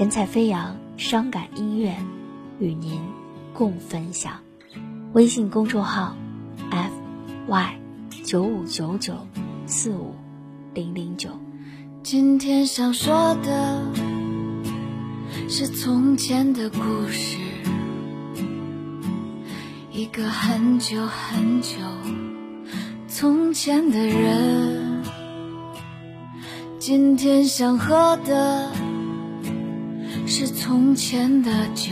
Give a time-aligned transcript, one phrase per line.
[0.00, 1.94] 神采飞扬，伤感音乐，
[2.58, 3.02] 与您
[3.52, 4.32] 共分享。
[5.12, 6.16] 微信公众号
[6.70, 6.90] ：f
[7.46, 7.74] y
[8.24, 9.12] 九五九九
[9.66, 10.14] 四五
[10.72, 11.28] 零零九。
[12.02, 13.82] 今天想说的
[15.50, 16.78] 是从前的故
[17.10, 17.36] 事，
[19.92, 21.76] 一个很久很久
[23.06, 25.02] 从前的人。
[26.78, 28.72] 今天想喝的
[30.32, 31.90] 是从前的酒，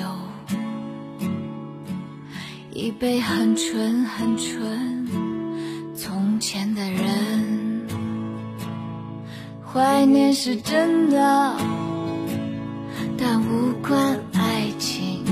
[2.72, 5.08] 一杯很纯很纯
[5.96, 7.88] 从前的人。
[9.66, 11.56] 怀念是真的，
[13.18, 15.24] 但无关爱情。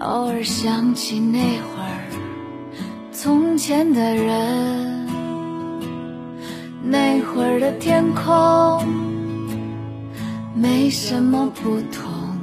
[0.00, 2.10] 偶尔想起那会儿
[3.12, 5.06] 从前的人，
[6.82, 9.11] 那会儿的天空
[10.62, 12.38] 没什么不同，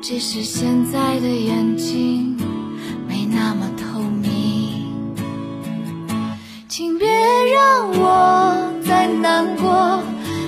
[0.00, 2.34] 只是现在的眼睛
[3.06, 4.86] 没那么透明。
[6.66, 10.02] 请别让我再难过，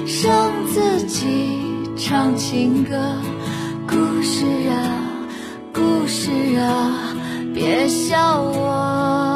[0.07, 0.33] 剩
[0.67, 1.59] 自己
[1.95, 2.97] 唱情歌。
[3.87, 5.05] 故事啊，
[5.75, 7.15] 故事啊，
[7.53, 9.34] 别笑我。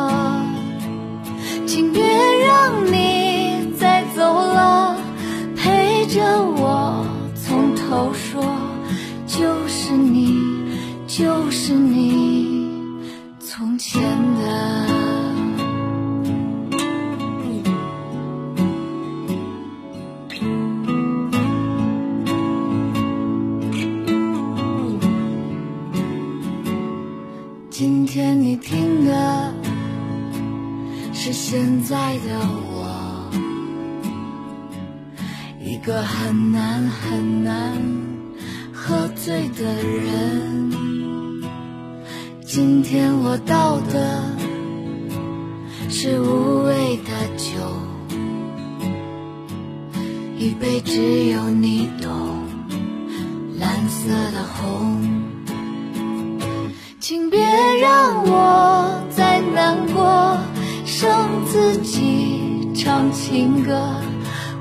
[31.20, 32.38] 是现在的
[32.70, 33.28] 我，
[35.60, 37.76] 一个很难很难
[38.72, 40.70] 喝醉的人。
[42.46, 44.30] 今天我倒的
[45.90, 47.48] 是无味的酒，
[50.38, 52.44] 一杯只有你懂，
[53.58, 55.02] 蓝色的红。
[57.00, 57.40] 请别
[57.80, 58.57] 让我
[63.28, 63.78] 情歌。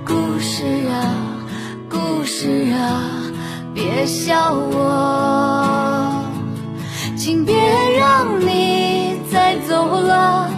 [0.06, 1.16] 故事啊，
[1.90, 3.02] 故事啊，
[3.74, 6.26] 别笑我。
[7.16, 7.56] 请别
[7.98, 10.50] 让你再走了，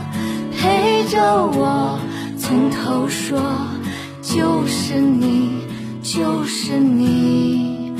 [0.57, 1.21] 陪着
[1.53, 1.99] 我
[2.35, 3.39] 从头说，
[4.23, 5.67] 就是你，
[6.01, 7.93] 就是你，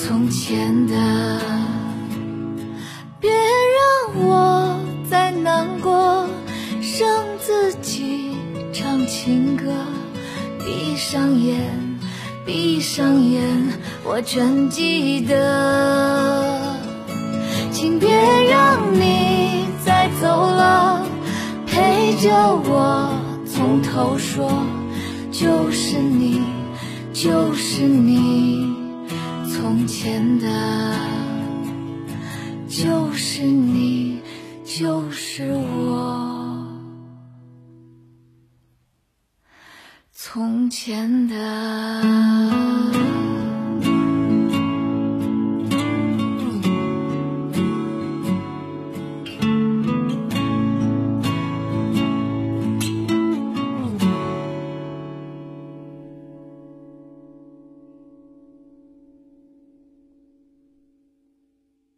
[0.00, 1.25] 从前的。
[10.96, 11.60] 闭上眼，
[12.46, 13.42] 闭上眼，
[14.02, 16.74] 我全记得。
[17.70, 18.08] 请别
[18.48, 21.06] 让你再走了，
[21.66, 22.32] 陪着
[22.64, 23.10] 我
[23.44, 24.50] 从头说，
[25.30, 26.40] 就是你，
[27.12, 28.74] 就是你，
[29.52, 30.48] 从前的。
[32.66, 34.20] 就是你，
[34.64, 35.85] 就是我，
[40.36, 42.65] 从前的。